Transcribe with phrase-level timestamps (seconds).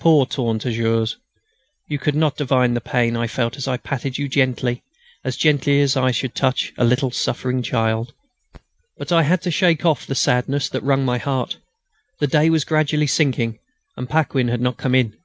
[0.00, 1.18] Poor 'Tourne Toujours,'
[1.88, 4.24] you could not divine the pain I felt as I patted you,
[5.22, 8.14] as gently as I should touch a little suffering child!
[8.96, 11.58] But I had to shake off the sadness that wrung my heart.
[12.18, 13.58] The day was gradually sinking,
[13.94, 15.18] and Paquin had not come in.